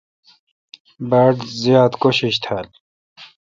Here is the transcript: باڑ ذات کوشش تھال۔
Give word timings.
باڑ 1.09 1.31
ذات 1.61 1.93
کوشش 2.03 2.33
تھال۔ 2.43 2.67